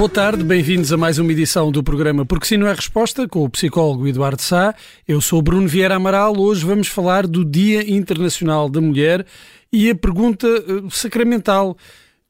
Boa 0.00 0.08
tarde, 0.08 0.42
bem-vindos 0.42 0.90
a 0.94 0.96
mais 0.96 1.18
uma 1.18 1.30
edição 1.30 1.70
do 1.70 1.82
programa 1.82 2.24
Porque 2.24 2.46
Sim 2.46 2.56
Não 2.56 2.66
é 2.66 2.72
Resposta, 2.72 3.28
com 3.28 3.44
o 3.44 3.50
psicólogo 3.50 4.08
Eduardo 4.08 4.40
Sá. 4.40 4.74
Eu 5.06 5.20
sou 5.20 5.42
Bruno 5.42 5.68
Vieira 5.68 5.96
Amaral. 5.96 6.38
Hoje 6.38 6.64
vamos 6.64 6.88
falar 6.88 7.26
do 7.26 7.44
Dia 7.44 7.86
Internacional 7.86 8.70
da 8.70 8.80
Mulher 8.80 9.26
e 9.70 9.90
a 9.90 9.94
pergunta 9.94 10.46
eh, 10.46 10.88
sacramental: 10.90 11.76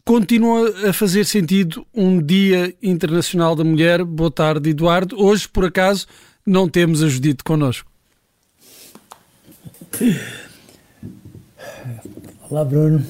continua 0.04 0.88
a 0.88 0.92
fazer 0.92 1.24
sentido 1.24 1.86
um 1.94 2.20
Dia 2.20 2.74
Internacional 2.82 3.54
da 3.54 3.62
Mulher? 3.62 4.02
Boa 4.02 4.32
tarde, 4.32 4.70
Eduardo. 4.70 5.16
Hoje, 5.22 5.48
por 5.48 5.64
acaso, 5.64 6.08
não 6.44 6.68
temos 6.68 7.04
a 7.04 7.08
Judite 7.08 7.44
connosco. 7.44 7.88
Olá, 12.50 12.64
Bruno. 12.64 13.06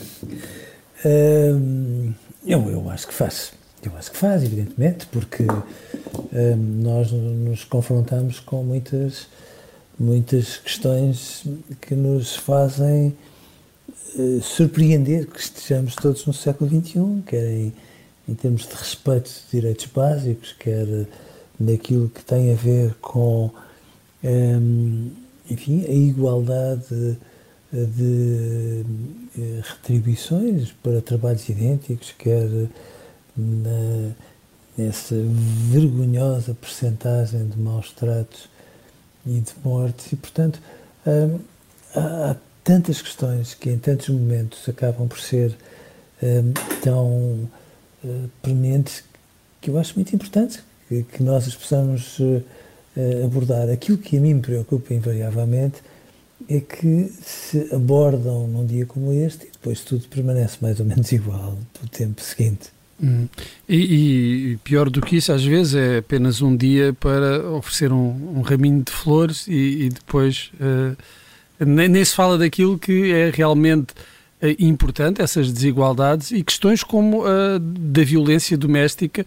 Uh, 1.03 2.13
eu, 2.45 2.69
eu 2.69 2.91
acho 2.91 3.09
que 3.09 3.15
faço. 3.15 3.59
Eu 3.83 3.97
acho 3.97 4.11
que 4.11 4.17
faz, 4.19 4.43
evidentemente, 4.43 5.07
porque 5.07 5.45
hum, 5.45 6.83
nós 6.83 7.11
nos 7.13 7.65
confrontamos 7.65 8.39
com 8.39 8.63
muitas, 8.63 9.27
muitas 9.99 10.59
questões 10.59 11.45
que 11.81 11.95
nos 11.95 12.37
fazem 12.37 13.17
uh, 14.17 14.43
surpreender 14.43 15.27
que 15.27 15.41
estejamos 15.41 15.95
todos 15.95 16.27
no 16.27 16.35
século 16.35 16.69
XXI, 16.69 17.23
quer 17.27 17.47
em, 17.47 17.73
em 18.29 18.35
termos 18.35 18.69
de 18.69 18.75
respeito 18.75 19.31
de 19.31 19.61
direitos 19.61 19.87
básicos, 19.87 20.55
quer 20.59 20.87
naquilo 21.59 22.11
que 22.11 22.23
tem 22.23 22.53
a 22.53 22.57
ver 22.57 22.95
com, 23.01 23.51
um, 24.23 25.11
enfim, 25.49 25.87
a 25.87 25.93
igualdade 25.93 26.85
de, 26.91 27.87
de, 27.87 28.85
de 29.35 29.61
retribuições 29.63 30.71
para 30.83 31.01
trabalhos 31.01 31.49
idênticos, 31.49 32.15
quer 32.19 32.47
na, 33.37 34.11
nessa 34.77 35.15
vergonhosa 35.71 36.55
percentagem 36.55 37.49
de 37.49 37.59
maus 37.59 37.93
tratos 37.93 38.49
e 39.27 39.41
de 39.41 39.53
mortes. 39.65 40.13
E, 40.13 40.17
portanto, 40.17 40.61
hum, 41.07 41.39
há, 41.95 42.31
há, 42.31 42.37
tantas 42.63 43.01
questões 43.01 43.55
que 43.55 43.71
em 43.71 43.79
tantos 43.79 44.09
momentos 44.09 44.69
acabam 44.69 45.09
por 45.09 45.19
ser 45.19 45.57
hum, 46.23 46.53
tão 46.83 47.09
uh, 48.05 48.31
prementes 48.43 49.03
que 49.61 49.71
eu 49.71 49.79
acho 49.79 49.95
muito 49.95 50.15
importante 50.15 50.63
que, 50.89 51.03
que 51.03 51.23
nós 51.23 51.47
as 51.47 51.55
possamos 51.55 52.19
uh, 52.19 52.43
abordar. 53.25 53.69
Aquilo 53.71 53.99
que 53.99 54.17
a 54.17 54.21
mim 54.21 54.35
me 54.35 54.41
preocupa 54.43 54.95
invariavelmente 54.95 55.83
é 56.49 56.61
que 56.61 57.13
se 57.23 57.69
abordam 57.75 58.47
num 58.47 58.65
dia 58.67 58.87
como 58.87 59.13
este 59.13 59.47
e 59.47 59.51
depois 59.51 59.83
tudo 59.83 60.09
permanece 60.09 60.59
mais 60.61 60.81
ou 60.81 60.87
menos 60.87 61.11
igual 61.13 61.59
no 61.81 61.89
tempo 61.89 62.21
seguinte. 62.23 62.80
Hum. 63.03 63.27
E, 63.69 63.77
e, 64.53 64.57
pior 64.59 64.91
do 64.91 65.01
que 65.01 65.17
isso, 65.17 65.33
às 65.33 65.43
vezes 65.43 65.75
é 65.75 65.99
apenas 65.99 66.43
um 66.43 66.55
dia 66.55 66.93
para 66.93 67.49
oferecer 67.51 67.93
um, 67.93 68.37
um 68.37 68.41
raminho 68.43 68.83
de 68.83 68.93
flores 68.93 69.47
e, 69.49 69.85
e 69.85 69.89
depois 69.89 70.51
uh, 70.61 70.97
nem, 71.59 71.89
nem, 71.89 72.05
se 72.05 72.15
fala 72.15 72.37
daquilo 72.37 72.79
que 72.79 73.11
é 73.11 73.31
realmente 73.31 73.93
uh, 74.43 74.55
importante, 74.59 75.23
essas 75.23 75.51
desigualdades 75.51 76.31
e 76.31 76.43
questões 76.43 76.83
como 76.83 77.25
a 77.25 77.57
uh, 77.57 77.59
da 77.59 78.05
violência 78.05 78.57
doméstica. 78.57 79.25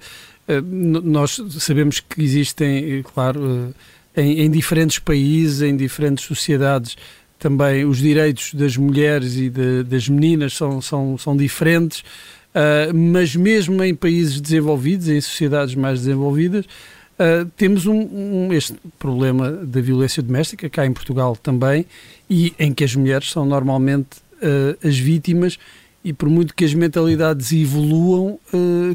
Eh, 0.48 0.62
nós 0.62 1.42
sabemos 1.58 2.02
que 2.02 2.22
existem, 2.22 3.02
claro, 3.14 3.74
em, 4.14 4.42
em 4.42 4.52
diferentes 4.52 5.00
países, 5.00 5.62
em 5.62 5.74
diferentes 5.74 6.26
sociedades, 6.26 6.98
também 7.40 7.86
os 7.86 8.00
direitos 8.00 8.54
das 8.54 8.76
mulheres 8.76 9.38
e 9.38 9.50
de, 9.50 9.84
das 9.84 10.08
meninas 10.10 10.54
são, 10.54 10.82
são, 10.82 11.18
são 11.18 11.36
diferentes. 11.36 12.04
Uh, 12.54 12.94
mas 12.94 13.36
mesmo 13.36 13.84
em 13.84 13.96
países 13.96 14.40
desenvolvidos, 14.40 15.10
em 15.10 15.20
sociedades 15.20 15.74
mais 15.74 16.02
desenvolvidas, 16.02 16.66
uh, 16.66 17.50
temos 17.58 17.88
um, 17.88 18.00
um, 18.00 18.54
este 18.54 18.76
problema 19.00 19.52
da 19.52 19.82
violência 19.82 20.22
doméstica, 20.22 20.70
cá 20.70 20.86
em 20.86 20.94
Portugal 20.94 21.36
também, 21.36 21.86
e 22.30 22.54
em 22.60 22.72
que 22.72 22.84
as 22.84 22.96
mulheres 22.96 23.32
são 23.32 23.44
normalmente 23.44 24.18
uh, 24.34 24.88
as 24.88 24.98
vítimas 24.98 25.58
e 26.04 26.14
por 26.14 26.30
muito 26.30 26.54
que 26.54 26.64
as 26.66 26.74
mentalidades 26.74 27.54
evoluam, 27.54 28.38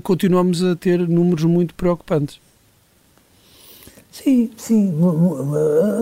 continuamos 0.02 0.62
a 0.62 0.76
ter 0.76 0.98
números 1.08 1.44
muito 1.44 1.72
preocupantes. 1.72 2.38
Sim, 4.12 4.50
sim, 4.58 4.92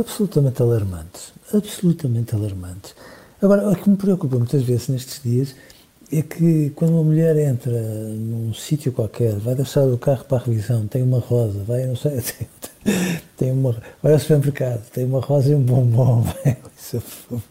absolutamente 0.01 0.61
alarmantes, 0.61 1.33
absolutamente 1.55 2.35
alarmantes. 2.35 2.93
Agora, 3.41 3.71
o 3.71 3.77
que 3.77 3.89
me 3.89 3.97
preocupa 3.97 4.37
muitas 4.37 4.65
vezes 4.65 4.89
nestes 4.89 5.23
dias 5.23 5.55
é 6.13 6.23
que 6.23 6.71
quando 6.71 6.93
uma 6.93 7.03
mulher 7.03 7.37
entra 7.37 7.73
num 7.73 8.55
sítio 8.55 8.93
qualquer, 8.93 9.35
vai 9.37 9.55
deixar 9.55 9.83
o 9.83 9.99
carro 9.99 10.25
para 10.25 10.39
a 10.39 10.45
revisão, 10.45 10.87
tem 10.87 11.03
uma 11.03 11.19
rosa, 11.19 11.65
vai, 11.65 11.87
não 11.87 11.97
sei, 11.97 12.21
tem, 12.21 12.49
tem 13.37 13.53
uma, 13.53 13.77
vai 14.03 14.13
ao 14.13 14.19
supermercado, 14.19 14.89
tem 14.91 15.05
uma 15.05 15.21
rosa 15.21 15.51
e 15.51 15.55
um 15.55 15.63
bombom, 15.63 16.23
vai, 16.45 16.57
isso, 16.79 17.01
por 17.01 17.01
favor. 17.01 17.43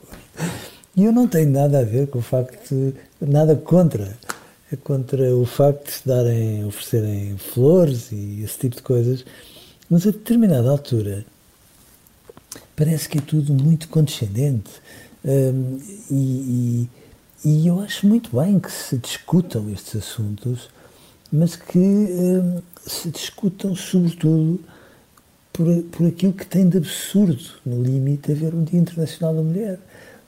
E 0.96 1.04
eu 1.04 1.12
não 1.12 1.28
tenho 1.28 1.50
nada 1.50 1.80
a 1.80 1.84
ver 1.84 2.08
com 2.08 2.20
o 2.20 2.22
facto, 2.22 2.74
de, 2.74 2.94
nada 3.20 3.56
contra, 3.56 4.18
é 4.72 4.76
contra 4.78 5.36
o 5.36 5.46
facto 5.46 5.88
de 5.88 5.92
se 5.92 6.08
darem, 6.08 6.64
oferecerem 6.64 7.38
flores 7.38 8.12
e 8.12 8.42
esse 8.44 8.58
tipo 8.58 8.78
de 8.78 8.82
coisas, 8.82 9.26
mas 9.90 10.08
a 10.08 10.12
determinada 10.12 10.70
altura 10.70 11.26
parece 12.76 13.10
que 13.10 13.18
é 13.18 13.22
tudo 13.22 13.54
muito 13.54 13.90
condescendente 13.90 14.72
hum, 15.26 15.80
e, 16.10 16.16
e 16.16 16.90
e 17.44 17.68
eu 17.68 17.80
acho 17.82 18.08
muito 18.08 18.36
bem 18.36 18.60
que 18.60 18.72
se 18.72 18.98
discutam 18.98 19.70
estes 19.70 19.96
assuntos, 19.98 20.70
mas 21.32 21.56
que 21.56 21.78
hum, 21.78 22.62
se 22.86 23.10
discutam 23.10 23.76
sobretudo 23.76 24.60
por, 25.52 25.84
por 25.84 26.08
aquilo 26.08 26.34
que 26.34 26.46
tem 26.46 26.68
de 26.68 26.78
absurdo, 26.78 27.44
no 27.66 27.82
limite, 27.82 28.32
haver 28.32 28.54
um 28.54 28.64
Dia 28.64 28.80
Internacional 28.80 29.36
da 29.36 29.42
Mulher. 29.42 29.80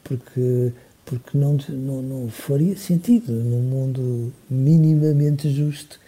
Porque, 0.03 0.71
porque 1.05 1.37
não, 1.37 1.57
não, 1.69 2.01
não 2.01 2.29
faria 2.29 2.77
sentido, 2.77 3.33
num 3.33 3.61
mundo 3.61 4.33
minimamente 4.49 5.49
justo, 5.49 5.99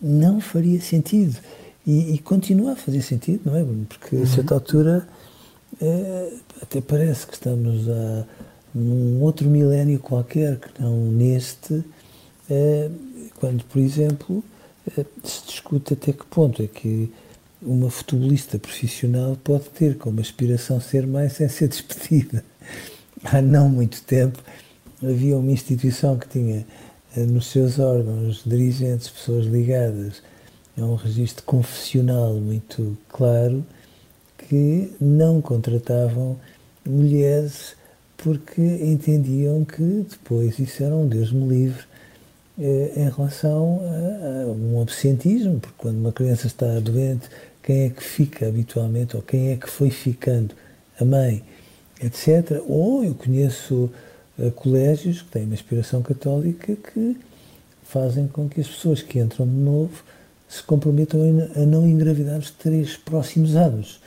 não 0.00 0.40
faria 0.40 0.80
sentido. 0.80 1.36
E, 1.86 2.14
e 2.14 2.18
continua 2.18 2.72
a 2.72 2.76
fazer 2.76 3.02
sentido, 3.02 3.40
não 3.46 3.56
é, 3.56 3.64
Porque 3.88 4.16
a 4.16 4.26
certa 4.26 4.54
uhum. 4.54 4.60
altura 4.60 5.08
é, 5.80 6.32
até 6.62 6.80
parece 6.80 7.26
que 7.26 7.34
estamos 7.34 7.88
a 7.88 8.24
num 8.74 9.20
outro 9.22 9.48
milénio 9.48 9.98
qualquer 9.98 10.58
que 10.58 10.80
não 10.80 10.96
neste, 10.96 11.84
eh, 12.48 12.90
quando, 13.36 13.64
por 13.64 13.78
exemplo, 13.78 14.44
eh, 14.96 15.04
se 15.24 15.46
discute 15.46 15.94
até 15.94 16.12
que 16.12 16.24
ponto 16.26 16.62
é 16.62 16.66
que 16.66 17.12
uma 17.62 17.90
futebolista 17.90 18.58
profissional 18.58 19.36
pode 19.42 19.64
ter 19.70 19.98
como 19.98 20.20
aspiração 20.20 20.80
ser 20.80 21.06
mãe 21.06 21.28
sem 21.28 21.48
ser 21.48 21.68
despedida. 21.68 22.44
Há 23.24 23.42
não 23.42 23.68
muito 23.68 24.02
tempo 24.02 24.42
havia 25.02 25.36
uma 25.36 25.50
instituição 25.50 26.18
que 26.18 26.28
tinha 26.28 26.66
eh, 27.16 27.20
nos 27.24 27.46
seus 27.46 27.78
órgãos 27.78 28.42
dirigentes, 28.44 29.08
pessoas 29.08 29.46
ligadas 29.46 30.22
a 30.78 30.82
um 30.82 30.94
registro 30.94 31.44
confessional 31.44 32.34
muito 32.34 32.96
claro, 33.08 33.64
que 34.38 34.92
não 35.00 35.40
contratavam 35.40 36.38
mulheres 36.86 37.76
porque 38.22 38.60
entendiam 38.60 39.64
que 39.64 40.06
depois 40.08 40.58
isso 40.58 40.82
era 40.82 40.94
um 40.94 41.08
Deus 41.08 41.32
me 41.32 41.48
livre 41.48 41.84
eh, 42.58 42.92
em 42.96 43.08
relação 43.08 43.80
a, 43.82 44.42
a, 44.42 44.46
um 44.52 44.82
absentismo, 44.82 45.58
porque 45.58 45.76
quando 45.78 45.96
uma 45.96 46.12
criança 46.12 46.46
está 46.46 46.78
doente, 46.80 47.28
quem 47.62 47.86
é 47.86 47.90
que 47.90 48.02
fica 48.02 48.46
habitualmente, 48.46 49.16
ou 49.16 49.22
quem 49.22 49.52
é 49.52 49.56
que 49.56 49.68
foi 49.68 49.90
ficando? 49.90 50.54
A 51.00 51.04
mãe, 51.04 51.42
etc. 52.02 52.62
Ou 52.68 53.02
eu 53.02 53.14
conheço 53.14 53.90
uh, 54.38 54.50
colégios 54.50 55.22
que 55.22 55.30
têm 55.30 55.44
uma 55.44 55.54
inspiração 55.54 56.02
católica 56.02 56.76
que 56.76 57.16
fazem 57.84 58.28
com 58.28 58.46
que 58.48 58.60
as 58.60 58.68
pessoas 58.68 59.00
que 59.00 59.18
entram 59.18 59.46
de 59.46 59.54
novo 59.54 60.04
se 60.46 60.62
comprometam 60.62 61.20
a 61.56 61.60
não 61.60 61.88
engravidar 61.88 62.38
os 62.38 62.50
três 62.50 62.96
próximos 62.96 63.56
anos. 63.56 64.00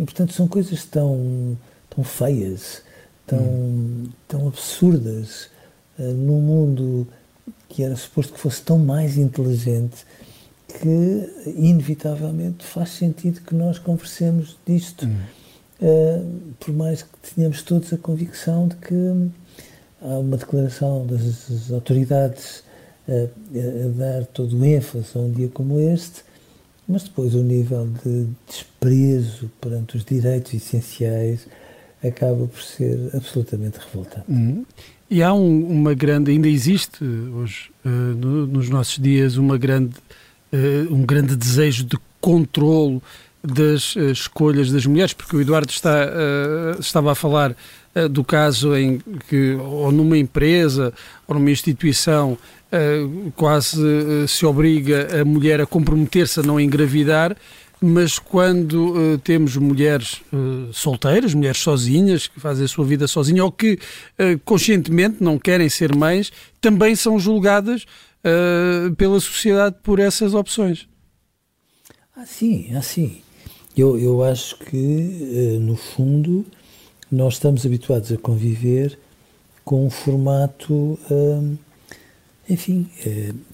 E, 0.00 0.04
portanto, 0.04 0.32
são 0.32 0.48
coisas 0.48 0.84
tão, 0.84 1.58
tão 1.90 2.02
feias, 2.02 2.82
tão, 3.26 3.38
hum. 3.38 4.08
tão 4.28 4.48
absurdas, 4.48 5.48
uh, 5.98 6.02
num 6.02 6.40
mundo 6.40 7.06
que 7.68 7.82
era 7.82 7.96
suposto 7.96 8.32
que 8.32 8.40
fosse 8.40 8.62
tão 8.62 8.78
mais 8.78 9.16
inteligente 9.16 10.04
que, 10.68 11.52
inevitavelmente, 11.56 12.64
faz 12.64 12.90
sentido 12.90 13.40
que 13.40 13.54
nós 13.54 13.78
conversemos 13.78 14.56
disto, 14.66 15.06
hum. 15.06 15.16
uh, 15.80 16.54
por 16.58 16.74
mais 16.74 17.02
que 17.02 17.34
tenhamos 17.34 17.62
todos 17.62 17.92
a 17.92 17.96
convicção 17.96 18.68
de 18.68 18.76
que 18.76 19.30
há 20.00 20.18
uma 20.18 20.36
declaração 20.36 21.06
das 21.06 21.70
autoridades 21.70 22.64
a, 23.08 23.24
a 23.84 23.88
dar 23.88 24.26
todo 24.26 24.58
o 24.58 24.64
ênfase 24.64 25.06
a 25.14 25.18
um 25.18 25.30
dia 25.30 25.48
como 25.48 25.78
este, 25.80 26.22
mas 26.86 27.04
depois 27.04 27.34
o 27.34 27.42
nível 27.42 27.88
de 28.04 28.28
desprezo 28.46 29.50
perante 29.60 29.96
os 29.96 30.04
direitos 30.04 30.52
essenciais 30.52 31.46
acaba 32.04 32.46
por 32.46 32.60
ser 32.60 33.10
absolutamente 33.14 33.78
revoltante. 33.78 34.24
Uhum. 34.28 34.64
E 35.12 35.22
há 35.22 35.32
um, 35.34 35.66
uma 35.66 35.92
grande, 35.92 36.30
ainda 36.30 36.48
existe 36.48 37.04
hoje, 37.04 37.70
uh, 37.84 37.88
no, 37.88 38.46
nos 38.46 38.70
nossos 38.70 38.98
dias, 38.98 39.36
uma 39.36 39.58
grande, 39.58 39.94
uh, 40.52 40.90
um 40.90 41.04
grande 41.04 41.36
desejo 41.36 41.84
de 41.84 41.98
controlo 42.18 43.02
das 43.44 43.94
uh, 43.94 44.10
escolhas 44.10 44.72
das 44.72 44.86
mulheres, 44.86 45.12
porque 45.12 45.36
o 45.36 45.40
Eduardo 45.42 45.70
está, 45.70 46.08
estava 46.80 47.12
a 47.12 47.14
falar 47.14 47.54
do 48.10 48.24
caso 48.24 48.74
em 48.74 49.02
que, 49.28 49.52
ou 49.52 49.92
numa 49.92 50.16
empresa, 50.16 50.94
ou 51.28 51.34
numa 51.34 51.50
instituição, 51.50 52.38
quase 53.36 53.76
se 54.26 54.46
obriga 54.46 55.20
a 55.20 55.24
mulher 55.26 55.60
a 55.60 55.66
comprometer-se 55.66 56.40
a 56.40 56.42
não 56.42 56.58
engravidar, 56.58 57.36
mas 57.82 58.16
quando 58.16 58.92
uh, 58.92 59.18
temos 59.18 59.56
mulheres 59.56 60.22
uh, 60.32 60.72
solteiras, 60.72 61.34
mulheres 61.34 61.60
sozinhas, 61.60 62.28
que 62.28 62.38
fazem 62.38 62.64
a 62.64 62.68
sua 62.68 62.84
vida 62.84 63.08
sozinhas 63.08 63.44
ou 63.44 63.50
que 63.50 63.72
uh, 63.72 64.38
conscientemente 64.44 65.16
não 65.20 65.36
querem 65.36 65.68
ser 65.68 65.94
mães, 65.94 66.32
também 66.60 66.94
são 66.94 67.18
julgadas 67.18 67.84
pela 68.96 69.18
sociedade 69.18 69.74
por 69.82 69.98
essas 69.98 70.32
opções. 70.32 70.86
Ah, 72.14 72.24
sim, 72.24 72.68
ah, 72.72 72.80
sim. 72.80 73.20
Eu, 73.76 73.98
eu 73.98 74.22
acho 74.22 74.56
que, 74.58 75.58
no 75.60 75.74
fundo, 75.74 76.46
nós 77.10 77.34
estamos 77.34 77.66
habituados 77.66 78.12
a 78.12 78.16
conviver 78.16 78.96
com 79.64 79.84
um 79.84 79.90
formato, 79.90 80.96
enfim, 82.48 82.88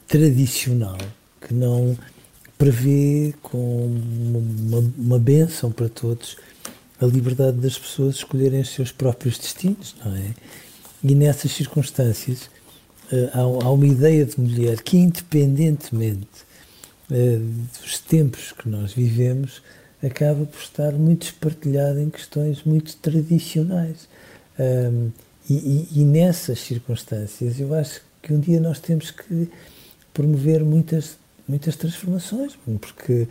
tradicional, 0.07 0.99
que 1.41 1.55
não 1.55 1.97
prevê 2.59 3.33
com 3.41 3.87
uma, 3.87 4.93
uma 4.99 5.19
benção 5.19 5.71
para 5.71 5.89
todos 5.89 6.37
a 7.01 7.07
liberdade 7.07 7.59
das 7.59 7.79
pessoas 7.79 8.17
escolherem 8.17 8.61
os 8.61 8.71
seus 8.71 8.91
próprios 8.91 9.39
destinos, 9.39 9.95
não 10.05 10.15
é? 10.17 10.35
E 11.03 11.15
nessas 11.15 11.53
circunstâncias 11.53 12.51
uh, 13.13 13.31
há, 13.33 13.41
há, 13.41 13.71
uma 13.71 13.87
ideia 13.87 14.25
de 14.25 14.41
mulher 14.41 14.83
que, 14.83 14.97
independentemente 14.97 16.27
uh, 17.09 17.39
dos 17.81 18.01
tempos 18.01 18.53
que 18.53 18.69
nós 18.69 18.93
vivemos, 18.93 19.63
acaba 20.03 20.45
por 20.45 20.61
estar 20.61 20.93
muito 20.93 21.23
espartilhada 21.23 22.03
em 22.03 22.11
questões 22.11 22.65
muito 22.65 22.97
tradicionais. 22.97 24.09
Um, 24.59 25.11
e, 25.49 25.55
e, 25.55 26.01
e 26.01 26.05
nessas 26.05 26.59
circunstâncias, 26.61 27.59
eu 27.61 27.73
acho 27.75 28.03
que 28.21 28.33
um 28.33 28.41
dia 28.41 28.61
nós 28.61 28.81
temos 28.81 29.13
que 29.13 29.49
promover 30.13 30.65
muitas 30.65 31.17
muitas 31.49 31.75
transformações, 31.77 32.57
porque 32.81 33.27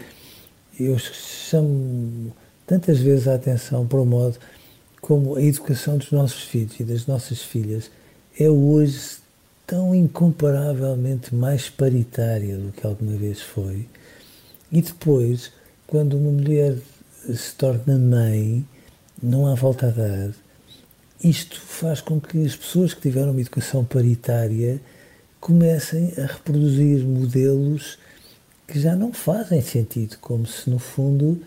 eu 0.79 0.97
chamo 0.97 2.33
tantas 2.65 2.99
vezes 2.99 3.27
a 3.27 3.35
atenção 3.35 3.87
para 3.87 4.01
o 4.01 4.05
modo 4.05 4.37
como 4.99 5.35
a 5.35 5.41
educação 5.41 5.97
dos 5.97 6.11
nossos 6.11 6.43
filhos 6.43 6.79
e 6.79 6.83
das 6.83 7.05
nossas 7.05 7.41
filhas 7.41 7.89
é 8.37 8.49
hoje 8.49 9.17
tão 9.65 9.93
incomparavelmente 9.93 11.35
mais 11.35 11.69
paritária 11.69 12.57
do 12.57 12.71
que 12.71 12.85
alguma 12.85 13.15
vez 13.15 13.41
foi. 13.41 13.87
E 14.71 14.81
depois, 14.81 15.51
quando 15.85 16.17
uma 16.17 16.31
mulher 16.31 16.77
se 17.33 17.53
torna 17.55 17.97
mãe, 17.97 18.65
não 19.21 19.47
há 19.47 19.55
volta 19.55 19.87
a 19.87 19.91
dar. 19.91 20.31
Isto 21.23 21.59
faz 21.59 22.01
com 22.01 22.19
que 22.19 22.45
as 22.45 22.55
pessoas 22.55 22.93
que 22.93 23.01
tiveram 23.01 23.31
uma 23.31 23.41
educação 23.41 23.83
paritária 23.83 24.79
comecem 25.39 26.13
a 26.17 26.25
reproduzir 26.25 27.03
modelos 27.03 27.97
que 28.67 28.79
já 28.79 28.95
não 28.95 29.13
fazem 29.13 29.61
sentido, 29.61 30.17
como 30.19 30.45
se 30.45 30.69
no 30.69 30.77
fundo, 30.77 31.41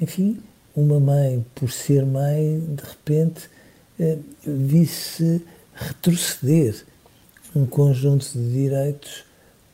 enfim, 0.00 0.38
uma 0.76 1.00
mãe, 1.00 1.44
por 1.54 1.70
ser 1.70 2.04
mãe, 2.04 2.60
de 2.60 2.82
repente 2.82 3.48
eh, 3.98 4.18
visse 4.44 5.42
retroceder 5.74 6.84
um 7.56 7.66
conjunto 7.66 8.30
de 8.32 8.52
direitos 8.52 9.24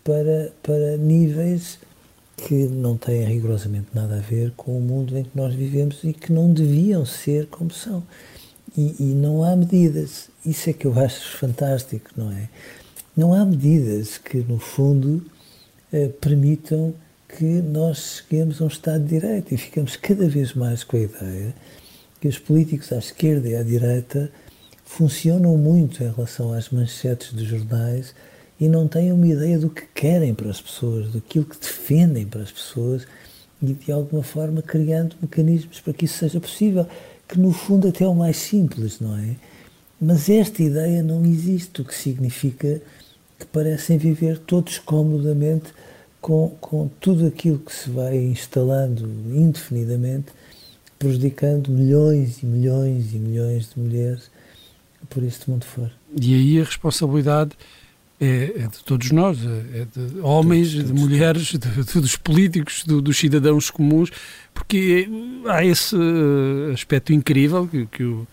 para, 0.05 0.53
para 0.63 0.97
níveis 0.97 1.79
que 2.37 2.55
não 2.55 2.97
têm 2.97 3.25
rigorosamente 3.25 3.89
nada 3.95 4.17
a 4.17 4.21
ver 4.21 4.53
com 4.57 4.77
o 4.77 4.81
mundo 4.81 5.17
em 5.17 5.25
que 5.25 5.37
nós 5.37 5.55
vivemos 5.55 6.05
e 6.05 6.13
que 6.13 6.33
não 6.33 6.53
deviam 6.53 7.05
ser 7.05 7.47
como 7.47 7.71
são. 7.71 8.03
E, 8.77 8.95
e 9.01 9.15
não 9.15 9.43
há 9.43 9.57
medidas. 9.57 10.29
Isso 10.45 10.69
é 10.71 10.73
que 10.73 10.87
eu 10.87 10.99
acho 10.99 11.39
fantástico, 11.39 12.11
não 12.17 12.31
é? 12.31 12.49
Não 13.17 13.33
há 13.33 13.45
medidas 13.45 14.19
que, 14.19 14.39
no 14.39 14.59
fundo, 14.59 15.25
eh, 15.93 16.09
permitam 16.21 16.95
que 17.29 17.45
nós 17.45 18.23
cheguemos 18.29 18.61
a 18.61 18.65
um 18.65 18.69
Estado 18.69 19.05
de 19.05 19.21
Direito 19.21 19.53
e 19.53 19.57
ficamos 19.57 19.97
cada 19.97 20.29
vez 20.29 20.55
mais 20.55 20.85
com 20.85 20.97
a 20.97 21.01
ideia 21.01 21.55
que 22.21 22.29
os 22.29 22.39
políticos 22.39 22.93
à 22.93 22.99
esquerda 22.99 23.49
e 23.49 23.57
à 23.57 23.63
direita 23.63 24.31
funcionam 24.85 25.57
muito 25.57 26.03
em 26.03 26.11
relação 26.11 26.53
às 26.53 26.71
manchetes 26.71 27.33
dos 27.33 27.47
jornais 27.47 28.15
e 28.59 28.69
não 28.69 28.89
têm 28.89 29.13
uma 29.13 29.27
ideia 29.27 29.59
do 29.59 29.69
que 29.69 29.83
querem 29.95 30.35
para 30.35 30.49
as 30.49 30.61
pessoas, 30.61 31.13
daquilo 31.13 31.45
que 31.45 31.59
defendem 31.59 32.25
para 32.27 32.43
as 32.43 32.51
pessoas 32.51 33.07
e 33.61 33.73
de 33.75 33.93
alguma 33.93 34.23
forma 34.23 34.63
criando 34.63 35.17
mecanismos 35.21 35.81
para 35.81 35.93
que 35.93 36.05
isso 36.05 36.19
seja 36.19 36.41
possível, 36.41 36.87
que 37.29 37.39
no 37.39 37.53
fundo 37.53 37.89
até 37.89 38.05
é 38.05 38.09
o 38.09 38.15
mais 38.15 38.37
simples, 38.37 39.01
não 39.01 39.17
é? 39.17 39.37
Mas 40.01 40.29
esta 40.29 40.63
ideia 40.63 41.03
não 41.03 41.25
existe, 41.25 41.81
o 41.81 41.85
que 41.85 41.95
significa 41.95 42.81
que 43.39 43.47
parecem 43.47 43.99
viver 43.99 44.39
todos 44.39 44.79
comodamente 44.79 45.73
com, 46.21 46.57
com 46.61 46.89
tudo 47.01 47.27
aquilo 47.27 47.59
que 47.59 47.73
se 47.73 47.91
vai 47.91 48.17
instalando 48.17 49.07
indefinidamente, 49.33 50.33
prejudicando 50.99 51.71
milhões 51.71 52.43
e 52.43 52.47
milhões 52.47 53.13
e 53.13 53.19
milhões 53.19 53.71
de 53.75 53.81
mulheres 53.81 54.31
por 55.09 55.23
este 55.23 55.49
mundo 55.49 55.65
fora. 55.65 55.93
E 56.21 56.35
aí 56.35 56.61
a 56.61 56.65
responsabilidade 56.65 57.53
é, 58.21 58.53
é 58.57 58.67
de 58.67 58.83
todos 58.85 59.11
nós, 59.11 59.39
é, 59.45 59.83
é 59.83 59.85
de 59.85 60.21
homens, 60.21 60.73
todos, 60.73 60.87
todos, 60.87 60.95
de 60.95 61.07
mulheres, 61.07 61.43
de, 61.47 61.59
de, 61.59 62.01
dos 62.01 62.17
políticos, 62.17 62.83
do, 62.85 63.03
dos 63.03 63.17
cidadãos 63.19 63.71
comuns, 63.71 64.11
porque 64.55 65.09
há 65.47 65.65
esse 65.65 65.95
aspecto 66.73 67.13
incrível 67.13 67.69
que, 67.69 67.87
que 67.87 68.03
o 68.03 68.27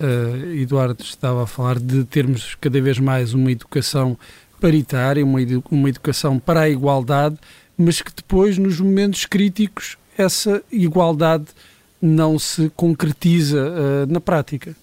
uh, 0.00 0.52
Eduardo 0.54 1.02
estava 1.02 1.44
a 1.44 1.46
falar 1.46 1.78
de 1.78 2.04
termos 2.04 2.56
cada 2.60 2.80
vez 2.80 2.98
mais 2.98 3.34
uma 3.34 3.50
educação 3.52 4.18
paritária, 4.60 5.24
uma, 5.24 5.40
edu 5.40 5.62
uma 5.70 5.88
educação 5.88 6.38
para 6.38 6.60
a 6.60 6.68
igualdade, 6.68 7.36
mas 7.76 8.02
que 8.02 8.12
depois, 8.14 8.58
nos 8.58 8.80
momentos 8.80 9.24
críticos, 9.24 9.96
essa 10.16 10.62
igualdade 10.70 11.46
não 12.00 12.38
se 12.38 12.70
concretiza 12.70 13.58
uh, 13.58 14.12
na 14.12 14.20
prática. 14.20 14.74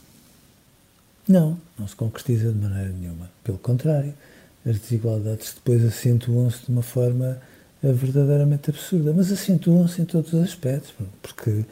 Não, 1.28 1.60
não 1.78 1.88
se 1.88 1.96
concretiza 1.96 2.52
de 2.52 2.58
maneira 2.58 2.90
nenhuma. 2.90 3.30
Pelo 3.44 3.58
contrário, 3.58 4.14
as 4.66 4.80
desigualdades 4.80 5.54
depois 5.54 5.84
acentuam-se 5.84 6.66
de 6.66 6.72
uma 6.72 6.82
forma 6.82 7.40
eh, 7.84 7.92
verdadeiramente 7.92 8.70
absurda, 8.70 9.14
mas 9.14 9.32
acentuam-se 9.32 10.02
em 10.02 10.06
todos 10.06 10.34
os 10.34 10.44
aspectos, 10.44 10.94
porque, 11.22 11.66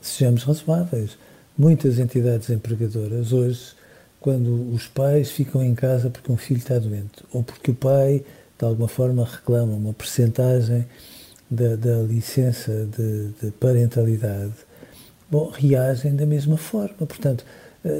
sejamos 0.00 0.42
razoáveis, 0.42 1.16
muitas 1.58 1.98
entidades 1.98 2.48
empregadoras 2.48 3.32
hoje 3.32 3.72
quando 4.20 4.72
os 4.72 4.86
pais 4.86 5.30
ficam 5.30 5.62
em 5.62 5.74
casa 5.74 6.08
porque 6.08 6.30
um 6.30 6.36
filho 6.36 6.58
está 6.58 6.78
doente 6.78 7.24
ou 7.32 7.42
porque 7.42 7.72
o 7.72 7.74
pai, 7.74 8.24
de 8.56 8.64
alguma 8.64 8.88
forma, 8.88 9.24
reclama 9.24 9.74
uma 9.74 9.92
percentagem 9.92 10.86
da, 11.50 11.76
da 11.76 12.02
licença 12.02 12.86
de, 12.86 13.28
de, 13.40 13.50
parentalidade, 13.52 14.54
bom, 15.30 15.50
reagem 15.50 16.14
da 16.14 16.26
mesma 16.26 16.56
forma. 16.56 17.06
Portanto, 17.06 17.44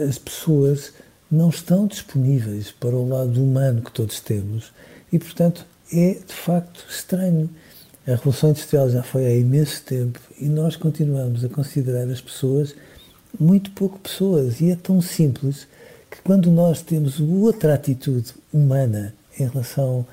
as 0.09 0.19
pessoas 0.19 0.93
não 1.31 1.49
estão 1.49 1.87
disponíveis 1.87 2.71
para 2.71 2.95
o 2.95 3.09
lado 3.09 3.43
humano 3.43 3.83
que 3.83 3.93
todos 3.93 4.21
temos 4.21 4.73
e, 5.13 5.19
portanto, 5.19 5.65
é 5.93 6.15
de 6.15 6.35
facto 6.35 6.85
estranho. 6.89 7.49
A 8.07 8.13
Revolução 8.13 8.51
Industrial 8.51 8.89
já 8.89 9.03
foi 9.03 9.27
há 9.27 9.35
imenso 9.35 9.83
tempo 9.85 10.19
e 10.39 10.47
nós 10.47 10.77
continuamos 10.77 11.45
a 11.45 11.49
considerar 11.49 12.09
as 12.09 12.21
pessoas 12.21 12.75
muito 13.39 13.71
pouco 13.73 13.99
pessoas 13.99 14.61
e 14.61 14.71
é 14.71 14.77
tão 14.77 15.01
simples 15.01 15.67
que 16.11 16.23
quando 16.23 16.51
nós 16.51 16.83
temos 16.83 17.21
outra 17.21 17.75
atitude 17.75 18.35
humana 18.53 19.15
em 19.39 19.47
relação 19.47 20.07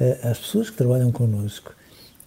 uh, 0.00 0.28
às 0.28 0.38
pessoas 0.38 0.70
que 0.70 0.76
trabalham 0.76 1.10
connosco, 1.10 1.74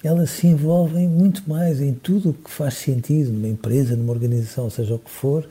elas 0.04 0.32
se 0.32 0.48
envolvem 0.48 1.08
muito 1.08 1.50
mais 1.50 1.80
em 1.80 1.94
tudo 1.94 2.32
o 2.32 2.34
que 2.34 2.52
faz 2.52 2.74
sentido 2.74 3.32
numa 3.32 3.48
empresa, 3.48 3.96
numa 3.96 4.12
organização, 4.12 4.70
seja 4.70 4.96
o 4.96 5.00
que 5.00 5.10
for. 5.10 5.48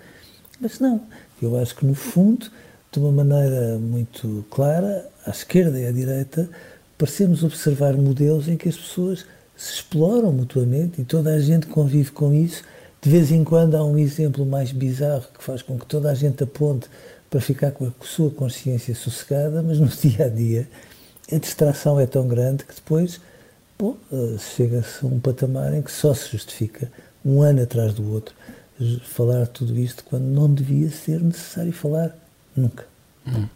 Mas 0.61 0.79
não, 0.79 1.01
eu 1.41 1.59
acho 1.59 1.75
que 1.75 1.87
no 1.87 1.95
fundo, 1.95 2.51
de 2.93 2.99
uma 2.99 3.11
maneira 3.11 3.79
muito 3.79 4.45
clara, 4.51 5.09
à 5.27 5.31
esquerda 5.31 5.81
e 5.81 5.87
à 5.87 5.91
direita, 5.91 6.49
parecemos 6.99 7.43
observar 7.43 7.95
modelos 7.95 8.47
em 8.47 8.57
que 8.57 8.69
as 8.69 8.77
pessoas 8.77 9.25
se 9.57 9.75
exploram 9.75 10.31
mutuamente 10.33 11.01
e 11.01 11.05
toda 11.05 11.33
a 11.33 11.41
gente 11.41 11.67
convive 11.67 12.11
com 12.11 12.35
isso. 12.35 12.63
De 13.03 13.11
vez 13.11 13.33
em 13.33 13.43
quando 13.43 13.75
há 13.75 13.85
um 13.85 13.99
exemplo 13.99 14.47
mais 14.47 14.71
bizarro 14.71 15.25
que 15.37 15.43
faz 15.43 15.61
com 15.61 15.77
que 15.77 15.85
toda 15.87 16.09
a 16.09 16.15
gente 16.15 16.45
aponte 16.45 16.89
para 17.29 17.41
ficar 17.41 17.73
com 17.73 17.87
a 17.87 17.93
sua 18.01 18.31
consciência 18.31 18.95
sossegada, 18.95 19.61
mas 19.61 19.81
no 19.81 19.89
dia 19.89 20.27
a 20.27 20.29
dia 20.29 20.69
a 21.33 21.37
distração 21.37 21.99
é 21.99 22.07
tão 22.07 22.29
grande 22.29 22.65
que 22.65 22.73
depois 22.73 23.21
eh, 23.83 24.39
chega-se 24.39 25.05
a 25.05 25.09
um 25.09 25.19
patamar 25.19 25.75
em 25.75 25.83
que 25.83 25.91
só 25.91 26.15
se 26.15 26.31
justifica, 26.31 26.93
um 27.25 27.43
ano 27.43 27.63
atrás 27.63 27.93
do 27.93 28.09
outro, 28.13 28.35
falar 29.05 29.49
tudo 29.49 29.77
isto 29.77 30.05
quando 30.05 30.25
não 30.25 30.53
devia 30.53 30.89
ser 30.89 31.21
necessário 31.21 31.73
falar 31.73 32.17
nunca. 32.55 32.87
Hum. 33.27 33.49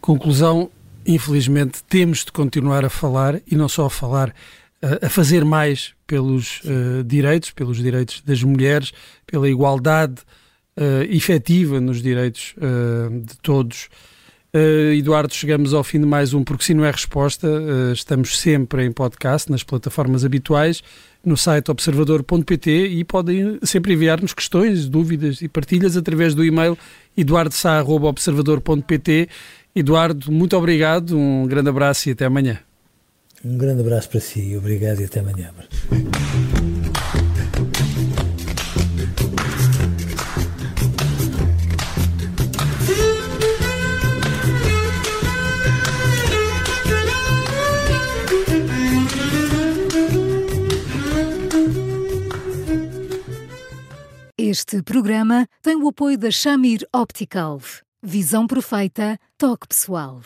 Conclusão: 0.00 0.70
infelizmente 1.04 1.82
temos 1.82 2.24
de 2.24 2.30
continuar 2.30 2.84
a 2.84 2.90
falar 2.90 3.40
e 3.50 3.56
não 3.56 3.68
só 3.68 3.86
a 3.86 3.90
falar, 3.90 4.32
a 4.80 5.08
fazer 5.08 5.44
mais 5.44 5.95
pelos 6.06 6.60
uh, 6.64 7.02
direitos, 7.04 7.50
pelos 7.50 7.78
direitos 7.78 8.22
das 8.24 8.42
mulheres, 8.42 8.92
pela 9.26 9.48
igualdade 9.48 10.22
uh, 10.76 11.02
efetiva 11.10 11.80
nos 11.80 12.02
direitos 12.02 12.54
uh, 12.58 13.20
de 13.20 13.36
todos. 13.42 13.88
Eduardo, 14.96 15.34
chegamos 15.34 15.74
ao 15.74 15.84
fim 15.84 16.00
de 16.00 16.06
mais 16.06 16.32
um 16.32 16.42
Porque 16.42 16.64
Se 16.64 16.72
Não 16.72 16.82
É 16.82 16.90
Resposta. 16.90 17.46
Estamos 17.92 18.38
sempre 18.38 18.86
em 18.86 18.90
podcast, 18.90 19.50
nas 19.50 19.62
plataformas 19.62 20.24
habituais, 20.24 20.82
no 21.22 21.36
site 21.36 21.70
observador.pt 21.70 22.86
e 22.86 23.04
podem 23.04 23.58
sempre 23.62 23.92
enviar-nos 23.92 24.32
questões, 24.32 24.88
dúvidas 24.88 25.42
e 25.42 25.48
partilhas 25.48 25.94
através 25.94 26.34
do 26.34 26.42
e-mail 26.42 26.78
eduardosá.observador.pt. 27.14 29.28
Eduardo, 29.74 30.32
muito 30.32 30.56
obrigado, 30.56 31.18
um 31.18 31.46
grande 31.46 31.68
abraço 31.68 32.08
e 32.08 32.12
até 32.12 32.24
amanhã. 32.24 32.65
Um 33.48 33.56
grande 33.56 33.80
abraço 33.80 34.08
para 34.10 34.18
si, 34.18 34.56
obrigado 34.56 35.00
e 35.00 35.04
até 35.04 35.20
amanhã. 35.20 35.54
Este 54.36 54.82
programa 54.82 55.46
tem 55.62 55.76
o 55.76 55.86
apoio 55.86 56.18
da 56.18 56.32
Shamir 56.32 56.80
Optical. 56.92 57.60
Visão 58.02 58.48
perfeita, 58.48 59.16
toque 59.38 59.68
pessoal. 59.68 60.20